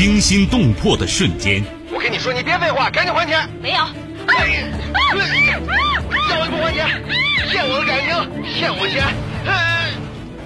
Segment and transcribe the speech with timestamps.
[0.00, 1.62] 惊心动魄的瞬间。
[1.92, 3.46] 我跟你说，你别废话，赶紧还钱。
[3.60, 3.76] 没有。
[3.76, 3.84] 要
[6.40, 6.88] 我不还钱，
[7.50, 8.08] 骗我的感情，
[8.54, 9.04] 骗我钱。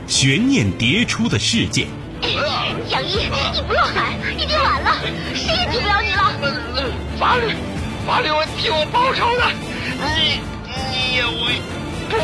[0.09, 1.87] 悬念迭出的事件。
[2.91, 4.99] 杨一，你不用喊，已经晚了，
[5.37, 6.35] 谁也救不了你了。
[7.17, 7.55] 法律，
[8.05, 9.47] 法律会替我报仇的。
[10.19, 10.41] 你，
[10.91, 11.63] 你也会
[12.11, 12.19] 不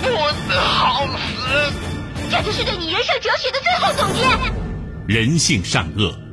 [0.00, 0.16] 不
[0.54, 1.74] 好死。
[2.30, 4.22] 这就是对你人生哲学的最后总结。
[5.08, 6.16] 人性善恶，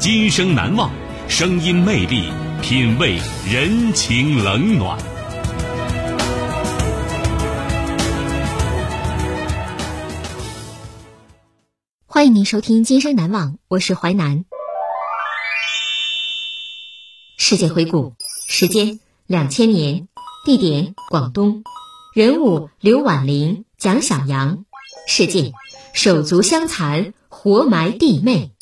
[0.00, 0.90] 今生难忘，
[1.28, 4.98] 声音魅力，品味人情冷暖。
[12.06, 14.46] 欢迎您收听《今生难忘》，我是淮南。
[17.36, 18.14] 世界回顾，
[18.48, 20.08] 时间两千年，
[20.46, 21.62] 地点广东，
[22.14, 24.64] 人物刘婉玲、蒋小阳，
[25.06, 25.52] 事件
[25.92, 28.52] 手足相残，活埋弟妹。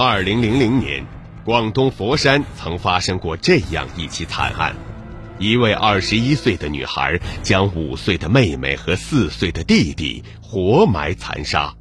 [0.00, 1.04] 二零零零年，
[1.44, 4.76] 广东佛山曾发生过这样一起惨案。
[5.40, 11.74] 一位二十一岁的女孩将五岁的妹妹和四岁的弟弟活埋残杀，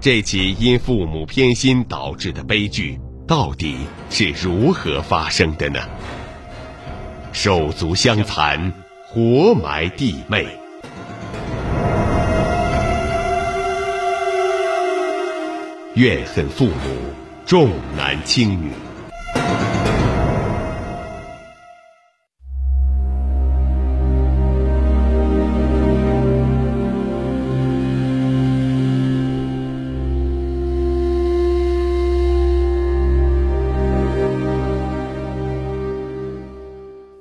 [0.00, 3.76] 这起因父母偏心导致的悲剧到底
[4.10, 5.78] 是如何发生的呢？
[7.32, 8.72] 手足相残，
[9.06, 10.44] 活埋弟妹，
[15.94, 16.74] 怨恨父母，
[17.48, 18.70] 重男轻女。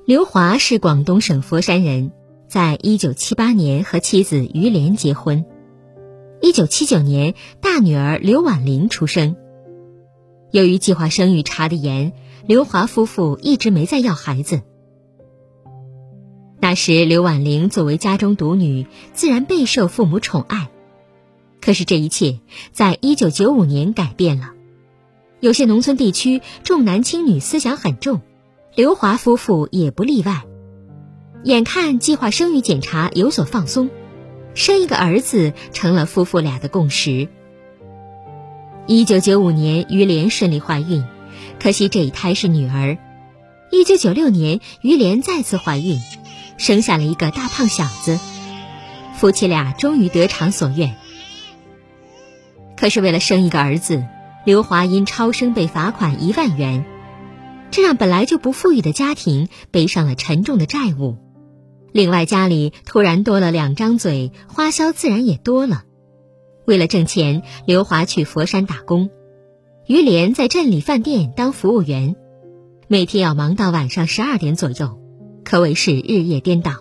[0.05, 2.11] 刘华是广东省佛山人，
[2.49, 5.45] 在一九七八年和妻子于莲结婚。
[6.41, 9.37] 一九七九年，大女儿刘婉玲出生。
[10.51, 12.13] 由于计划生育查得严，
[12.45, 14.61] 刘华夫妇一直没再要孩子。
[16.59, 20.69] 那时，刘婉玲作为家中独女，自然备受父母宠爱。
[21.61, 22.39] 可是，这一切
[22.71, 24.51] 在一九九五年改变了。
[25.39, 28.21] 有些农村地区重男轻女思想很重。
[28.73, 30.45] 刘华夫妇也不例外，
[31.43, 33.89] 眼看计划生育检查有所放松，
[34.53, 37.27] 生一个儿子成了夫妇俩的共识。
[38.89, 41.03] 一九九五年，于莲顺利怀孕，
[41.59, 42.97] 可惜这一胎是女儿。
[43.69, 46.01] 一九九六年，于莲再次怀孕，
[46.57, 48.17] 生下了一个大胖小子，
[49.13, 50.95] 夫妻俩终于得偿所愿。
[52.77, 54.05] 可是为了生一个儿子，
[54.45, 56.85] 刘华因超生被罚款一万元。
[57.71, 61.17] 这让本来就不富裕的家庭背上了沉重的债务，
[61.91, 65.83] 另外家里突然多了两张嘴，花销自然也多了。
[66.67, 69.09] 为了挣钱，刘华去佛山打工，
[69.85, 72.17] 于莲在镇里饭店当服务员，
[72.89, 74.99] 每天要忙到晚上十二点左右，
[75.45, 76.73] 可谓是日夜颠倒。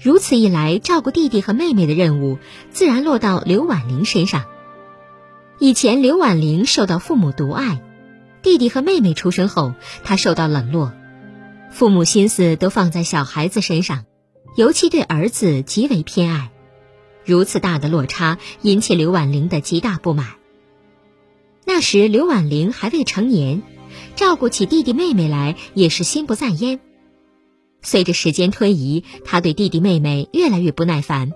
[0.00, 2.38] 如此一来，照顾弟弟和妹妹的任务
[2.70, 4.46] 自然落到刘婉玲身上。
[5.58, 7.82] 以前，刘婉玲受到父母独爱。
[8.40, 10.94] 弟弟和妹妹出生后，她受到冷落，
[11.70, 14.06] 父母心思都放在小孩子身上，
[14.56, 16.51] 尤其对儿子极为偏爱。
[17.24, 20.26] 如此大的落差引起刘婉玲的极大不满。
[21.64, 23.62] 那时刘婉玲还未成年，
[24.16, 26.80] 照顾起弟弟妹妹来也是心不在焉。
[27.82, 31.32] 随着时间推移，他对弟弟妹妹越来越不耐烦，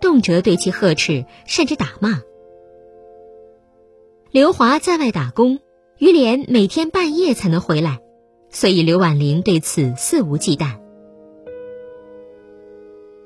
[0.00, 2.20] 动辄对其呵斥，甚至打骂。
[4.30, 5.60] 刘华在外打工。
[5.98, 7.98] 于莲每天半夜才能回来，
[8.50, 10.78] 所以刘婉玲对此肆无忌惮。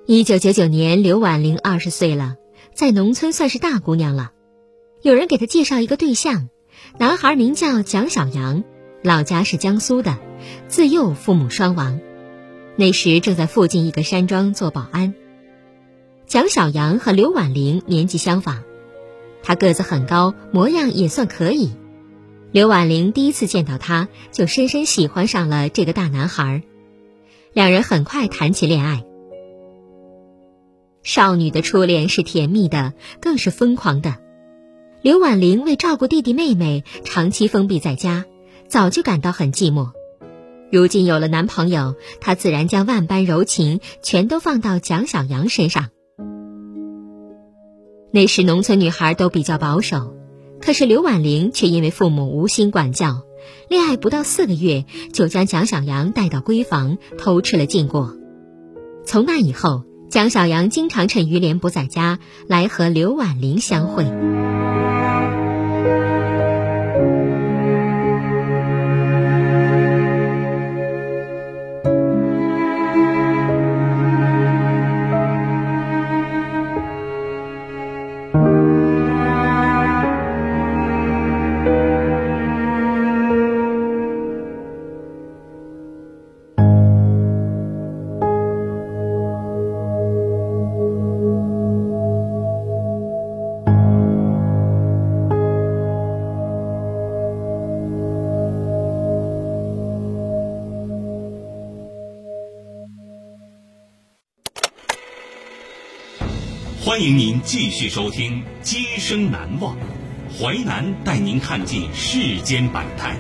[0.05, 2.35] 一九九九年，刘婉玲二十岁了，
[2.75, 4.33] 在农村算是大姑娘了。
[5.01, 6.49] 有人给她介绍一个对象，
[6.99, 8.65] 男孩名叫蒋小杨，
[9.05, 10.19] 老家是江苏的，
[10.67, 12.01] 自幼父母双亡，
[12.75, 15.15] 那时正在附近一个山庄做保安。
[16.27, 18.65] 蒋小杨和刘婉玲年纪相仿，
[19.45, 21.71] 他个子很高，模样也算可以。
[22.51, 26.65] 刘婉玲第一次见到他，就深深喜欢上了这个大男孩，
[27.53, 29.05] 两人很快谈起恋爱。
[31.03, 34.17] 少女的初恋是甜蜜的，更是疯狂的。
[35.03, 38.25] 刘婉玲为照顾弟弟妹妹，长期封闭在家，
[38.69, 39.91] 早就感到很寂寞。
[40.71, 45.89] 如今有了男朋友，她自然将万般柔情全都放到蒋小杨身上。
[48.13, 50.15] 那时农村女孩都比较保守，
[50.61, 53.23] 可是刘婉玲却因为父母无心管教，
[53.69, 58.17] 恋爱不到四个月就将蒋小杨带到闺房偷吃了禁果。
[59.05, 59.83] 从那以后。
[60.13, 64.05] 蒋小杨经常趁于连不在家来和刘婉玲相会。
[107.03, 109.77] 迎您继续收听《今生难忘》，
[110.39, 113.17] 淮南带您看尽世间百态，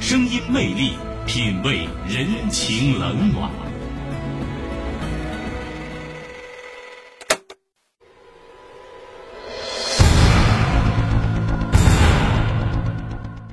[0.00, 3.48] 声音魅力，品味人情冷暖。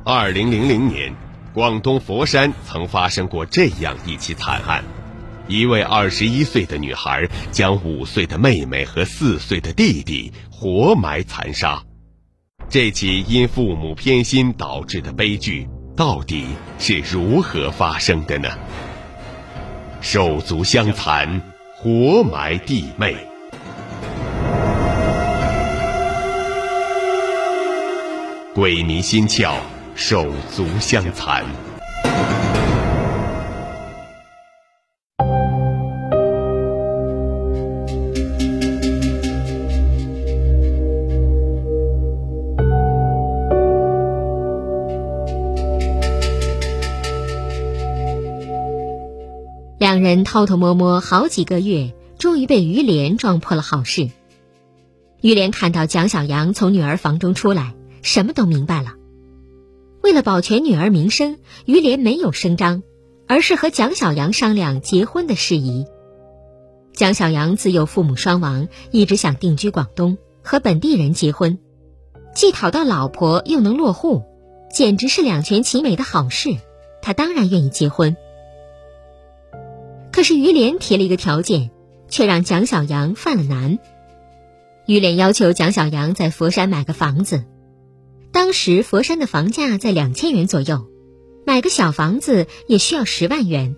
[0.03, 1.13] 二零零零年，
[1.53, 4.83] 广东佛山曾发生过这样一起惨案。
[5.49, 11.81] 一位二十一岁的女孩将五岁的妹妹和四岁的弟弟活埋残杀，
[12.69, 15.67] 这起因父母偏心导致的悲剧
[15.97, 16.45] 到底
[16.77, 18.47] 是如何发生的呢？
[20.01, 21.41] 手足相残，
[21.75, 23.15] 活埋弟妹，
[28.53, 29.55] 鬼迷心窍，
[29.95, 31.43] 手足相残。
[50.09, 54.09] 人偷偷摸摸好几个月，终于被于连撞破了好事。
[55.21, 58.95] 于连看到蒋小杨从女儿房中出来，什么都明白了。
[60.01, 62.81] 为了保全女儿名声，于连没有声张，
[63.27, 65.85] 而是和蒋小杨商量结婚的事宜。
[66.91, 71.59] 蒋小杨自幼父母双亡，一直想定居广东，和本地人结婚，
[72.33, 74.23] 既讨到老婆，又能落户，
[74.73, 76.57] 简直是两全其美的好事。
[76.99, 78.17] 他当然愿意结婚。
[80.19, 81.71] 可是于连提了一个条件，
[82.09, 83.79] 却让蒋小杨犯了难。
[84.85, 87.45] 于连要求蒋小杨在佛山买个房子，
[88.33, 90.87] 当时佛山的房价在两千元左右，
[91.45, 93.77] 买个小房子也需要十万元。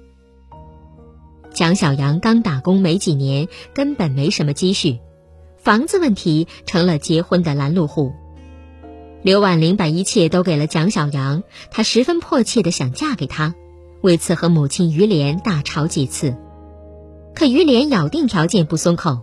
[1.53, 4.97] 蒋小杨刚打工没几年，根本没什么积蓄，
[5.59, 8.13] 房子问题成了结婚的拦路虎。
[9.21, 13.53] 刘婉玲把一切都给了蒋小杨，她十分迫切的想嫁给他。
[14.01, 16.35] 为此和母亲于莲大吵几次，
[17.35, 19.21] 可于莲咬定条件不松口，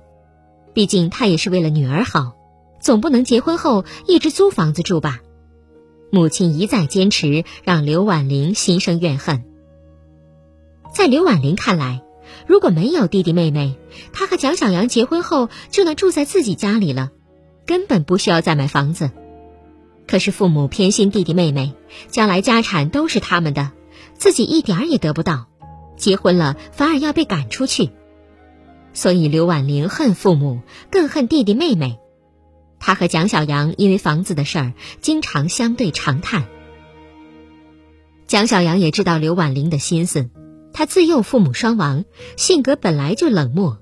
[0.72, 2.34] 毕竟她也是为了女儿好，
[2.80, 5.20] 总不能结婚后一直租房子住吧。
[6.10, 9.44] 母亲一再坚持，让刘婉玲心生怨恨。
[10.94, 12.02] 在刘婉玲看来，
[12.46, 13.76] 如果没有弟弟妹妹，
[14.12, 17.10] 她和蒋小杨结婚后就能住在自己家里了，
[17.66, 19.10] 根本不需要再买房子。
[20.06, 21.74] 可是父母偏心弟弟妹妹，
[22.08, 23.72] 将来家产都是他们的。
[24.18, 25.46] 自己一点儿也得不到，
[25.96, 27.90] 结婚了反而要被赶出去，
[28.92, 30.60] 所以刘婉玲恨父母，
[30.90, 31.98] 更恨弟弟妹妹。
[32.80, 36.46] 她和蒋小杨因为房子的事儿经常相对长叹。
[38.26, 40.28] 蒋小杨也知道刘婉玲的心思，
[40.72, 42.04] 他自幼父母双亡，
[42.36, 43.78] 性格本来就冷漠。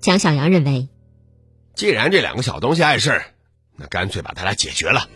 [0.00, 0.88] 蒋小杨认为，
[1.74, 3.26] 既然这两个小东西碍事儿，
[3.76, 5.08] 那干脆把他俩解决了，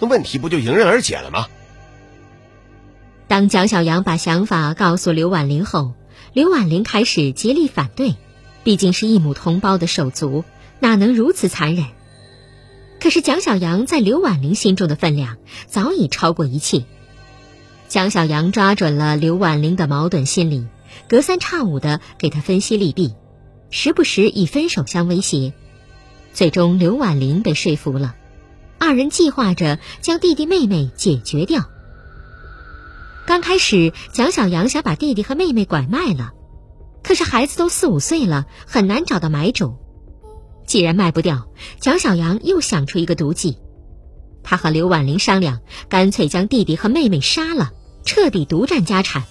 [0.00, 1.48] 那问题不就迎刃而解了吗？
[3.34, 5.94] 当蒋小杨把想法告诉刘婉玲后，
[6.34, 8.14] 刘婉玲开始竭力反对，
[8.62, 10.44] 毕竟是一母同胞的手足，
[10.78, 11.84] 哪能如此残忍？
[13.00, 16.84] 可是蒋小杨在刘婉玲心中的分量早已超过一切。
[17.88, 20.68] 蒋小杨抓准了刘婉玲的矛盾心理，
[21.08, 23.14] 隔三差五的给她分析利弊，
[23.68, 25.52] 时不时以分手相威胁。
[26.32, 28.14] 最终，刘婉玲被说服了，
[28.78, 31.64] 二人计划着将弟弟妹妹解决掉。
[33.26, 36.32] 刚开始，蒋小杨想把弟弟和妹妹拐卖了，
[37.02, 39.76] 可是孩子都四五岁了，很难找到买主。
[40.66, 41.48] 既然卖不掉，
[41.80, 43.58] 蒋小杨又想出一个毒计。
[44.42, 47.72] 他和刘婉玲商量，干脆将弟弟和妹妹杀了，
[48.04, 49.24] 彻底独占家产。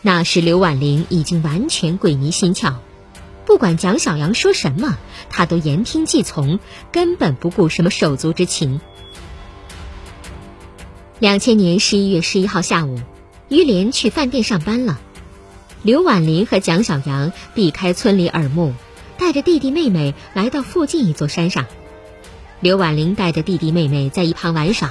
[0.00, 2.74] 那时刘婉玲已经完全鬼迷心窍，
[3.46, 4.96] 不管蒋小杨说什么，
[5.28, 6.60] 她都言听计从，
[6.92, 8.80] 根本不顾什么手足之情。
[11.24, 13.00] 两千年十一月十一号下午，
[13.48, 15.00] 于连去饭店上班了，
[15.82, 18.74] 刘婉玲和蒋小杨避开村里耳目，
[19.16, 21.64] 带着弟弟妹妹来到附近一座山上。
[22.60, 24.90] 刘婉玲带着弟弟妹妹在一旁玩耍，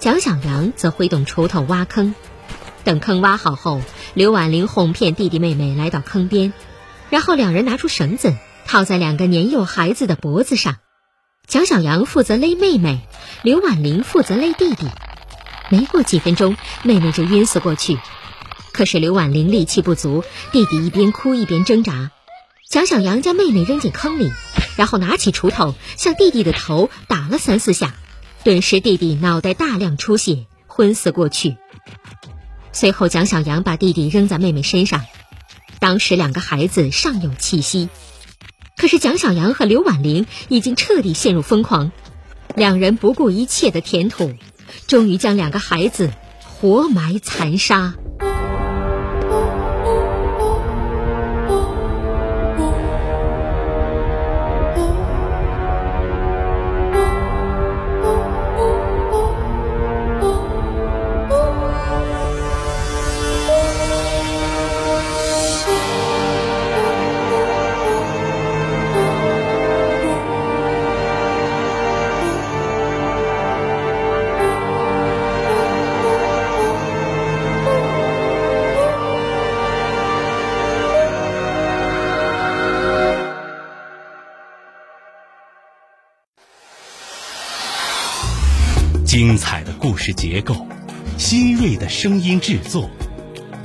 [0.00, 2.12] 蒋小杨则挥动锄头挖坑。
[2.82, 3.80] 等坑挖好后，
[4.14, 6.52] 刘婉玲哄骗弟弟妹妹来到坑边，
[7.08, 8.34] 然后两人拿出绳子
[8.66, 10.74] 套在两个年幼孩子的脖子上。
[11.46, 12.98] 蒋小杨负责勒妹妹，
[13.44, 14.88] 刘婉玲负责勒弟弟。
[15.68, 17.98] 没过几分钟，妹妹就晕死过去。
[18.72, 22.10] 可是刘婉玲力气不足，弟弟一边哭一边挣扎。
[22.68, 24.30] 蒋小杨将妹妹扔进坑里。
[24.76, 27.94] 然后拿起锄头向弟弟的头打了三四下，
[28.44, 31.56] 顿时弟弟脑袋大量出血，昏死过去。
[32.70, 35.04] 随后蒋小杨把弟弟扔在妹妹身上，
[35.80, 37.88] 当时两个孩子尚有气息，
[38.76, 41.90] 可是蒋小杨和刘婉玲已经彻底陷入疯狂，
[42.54, 44.32] 两人不顾一切的填土，
[44.86, 46.10] 终于将两个孩子
[46.42, 47.94] 活埋残杀。
[89.08, 90.54] 精彩的故事结构，
[91.16, 92.90] 新锐的声音制作，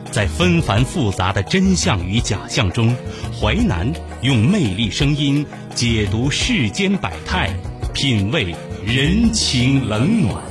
[0.10, 2.96] 在纷繁复杂的真相与假象中，
[3.38, 5.46] 淮南用魅力声音
[5.76, 7.54] 解读世间百态，
[7.94, 10.42] 品味人情冷暖。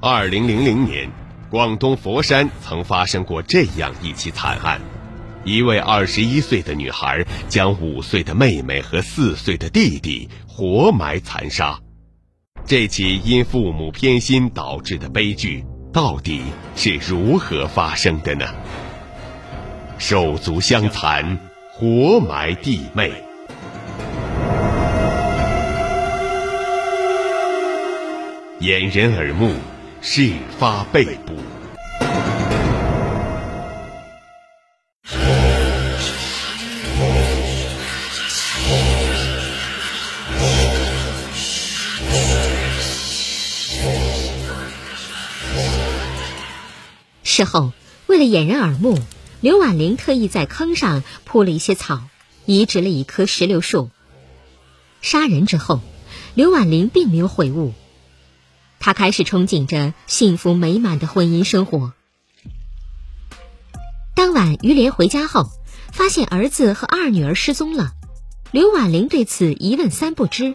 [0.00, 1.23] 二零零零年。
[1.54, 4.80] 广东佛山曾发生过这样一起惨案：
[5.44, 11.78] 一位二十一岁的女孩将五岁的妹妹和四岁的弟弟活埋残杀。
[12.66, 16.42] 这起因父母偏心导致的悲剧到底
[16.74, 18.46] 是如何发生的呢？
[19.96, 21.38] 手足相残，
[21.70, 23.12] 活埋弟妹，
[28.58, 29.54] 掩人耳目。
[30.06, 31.34] 事发被捕。
[47.22, 47.72] 事后，
[48.06, 48.98] 为了掩人耳目，
[49.40, 52.02] 刘婉玲特意在坑上铺了一些草，
[52.44, 53.88] 移植了一棵石榴树。
[55.00, 55.80] 杀人之后，
[56.34, 57.72] 刘婉玲并没有悔悟。
[58.84, 61.94] 他开始憧憬着幸福美满的婚姻生活。
[64.14, 65.48] 当晚，于连回家后，
[65.90, 67.92] 发现儿子和二女儿失踪了。
[68.50, 70.54] 刘婉玲对此一问三不知。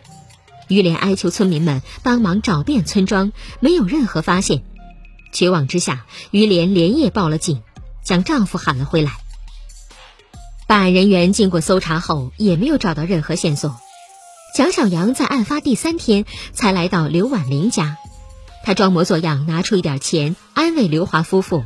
[0.67, 3.31] 于连哀求村民们帮忙找遍村庄，
[3.62, 4.62] 没有任何发现。
[5.31, 7.63] 绝望之下，于连连夜报了警，
[8.03, 9.13] 将丈夫喊了回来。
[10.67, 13.75] 办案人员经过搜查后，也没有找到任何线索。
[14.55, 17.98] 蒋小杨在案发第三天才来到刘婉玲家。
[18.63, 21.66] 他装模作样拿出一点钱安慰刘华夫妇，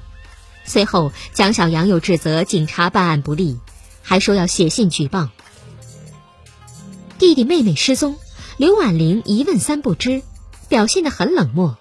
[0.64, 3.60] 随后蒋小杨又指责警察办案不力，
[4.02, 5.30] 还说要写信举报。
[7.20, 8.18] 弟弟妹妹失踪，
[8.58, 10.22] 刘婉玲一问三不知，
[10.70, 11.78] 表现得很冷漠，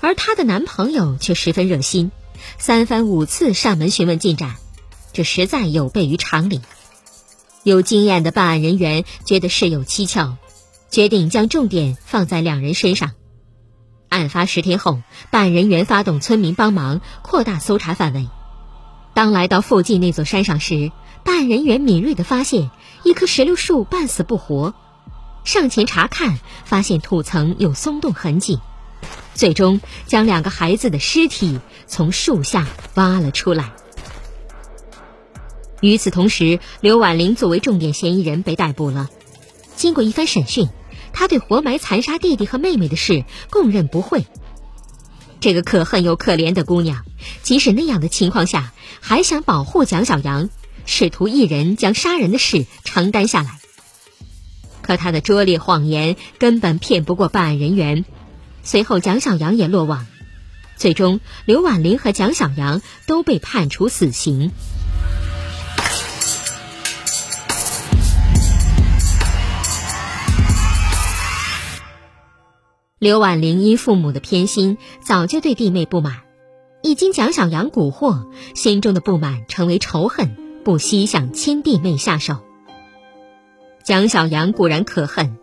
[0.00, 2.10] 而她的男朋友却十分热心，
[2.58, 4.56] 三番五次上门询问进展，
[5.12, 6.60] 这实在有悖于常理。
[7.62, 10.36] 有经验的办案人员觉得事有蹊跷，
[10.90, 13.12] 决定将重点放在两人身上。
[14.08, 18.28] 案发十天后，办案人员发动村民帮忙，扩大搜查范围。
[19.14, 20.92] 当来到附近那座山上时，
[21.24, 22.70] 办案人员敏锐地发现
[23.02, 24.74] 一棵石榴树半死不活。
[25.44, 28.60] 上前查看，发现土层有松动痕迹，
[29.34, 33.72] 最终将两个孩子的尸体从树下挖了出来。
[35.80, 39.08] 与此同时，刘婉玲作为重点嫌疑人被逮捕了。
[39.76, 40.68] 经过一番审讯。
[41.18, 44.26] 他对活埋残杀弟弟和妹妹的事供认不讳。
[45.40, 47.06] 这个可恨又可怜的姑娘，
[47.42, 50.50] 即使那样的情况下，还想保护蒋小杨，
[50.84, 53.58] 试图一人将杀人的事承担下来。
[54.82, 58.04] 可他的拙劣谎言根本骗不过办案人员，
[58.62, 60.06] 随后蒋小杨也落网，
[60.76, 64.52] 最终刘婉玲和蒋小杨都被判处死刑。
[72.98, 76.22] 刘婉玲因父母的偏心，早就对弟妹不满，
[76.82, 80.34] 一经蒋小杨蛊惑，心中的不满成为仇恨，
[80.64, 82.38] 不惜向亲弟妹下手。
[83.84, 85.36] 蒋小杨固然可恨，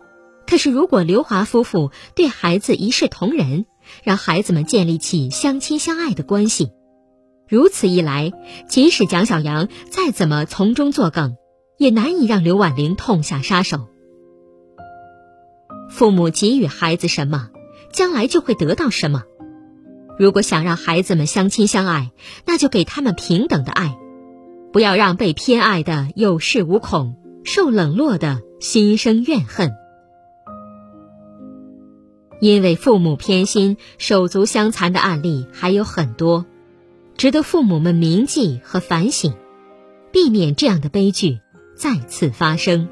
[0.48, 3.66] 可是如果刘华夫妇对孩子一视同仁，
[4.02, 6.72] 让孩子们建立起相亲相爱的关系，
[7.48, 8.32] 如此一来，
[8.68, 11.36] 即使蒋小杨再怎么从中作梗，
[11.78, 13.86] 也难以让刘婉玲痛下杀手。
[15.90, 17.50] 父母给予孩子什么，
[17.92, 19.22] 将来就会得到什么。
[20.18, 22.12] 如果想让孩子们相亲相爱，
[22.46, 23.96] 那就给他们平等的爱，
[24.72, 29.72] 不要让被偏爱的有恃无恐，受冷落的心生怨恨。
[32.40, 36.44] 因为父母偏心、手足相残的案例还有很多，
[37.16, 39.34] 值得父母们铭记和反省，
[40.12, 41.40] 避免这样的悲剧
[41.74, 42.88] 再次发生。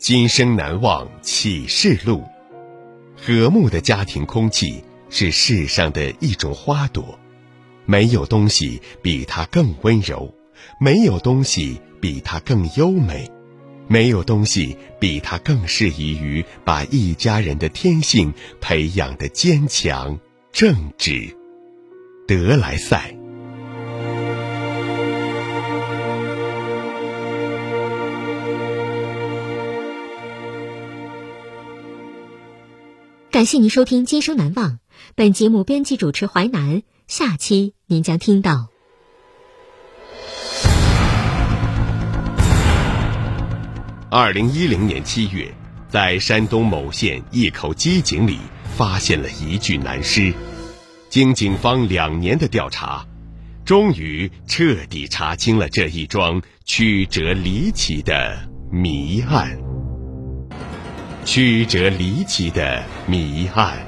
[0.00, 2.24] 今生难忘启示录。
[3.14, 7.18] 和睦的家庭空气是世上的一种花朵，
[7.84, 10.34] 没有东西比它更温柔，
[10.80, 13.30] 没有东西比它更优美，
[13.88, 20.18] 没有东西比它更适宜于把一家人的天性培养的坚强
[20.50, 21.36] 正直。
[22.26, 23.19] 德莱塞。
[33.40, 34.72] 感谢您收听《今生难忘》，
[35.14, 36.82] 本节目编辑主持淮南。
[37.08, 38.68] 下期您将听到：
[44.10, 45.54] 二零一零年七月，
[45.88, 48.36] 在山东某县一口机井里
[48.76, 50.34] 发现了一具男尸。
[51.08, 53.06] 经警方两年的调查，
[53.64, 58.36] 终于彻底查清了这一桩曲折离奇的
[58.70, 59.69] 谜案。
[61.32, 63.86] 曲折离奇的谜案，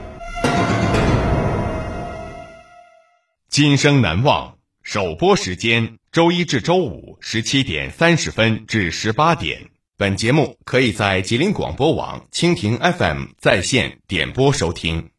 [3.49, 4.57] 今生难忘。
[4.85, 9.61] 首播时间：周一至周五十七点三十分至十八点。
[9.97, 15.11] 本节目可以在吉林广播网、蜻蜓 FM 在线点播收听。